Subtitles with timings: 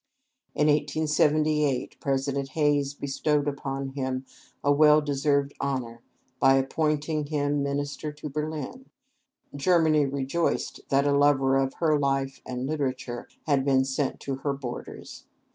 [0.55, 4.25] In 1878, President Hayes bestowed upon him
[4.63, 6.01] a well deserved honor,
[6.39, 8.87] by appointing him minister to Berlin.
[9.55, 14.53] Germany rejoiced that a lover of her life and literature had been sent to her
[14.53, 15.25] borders.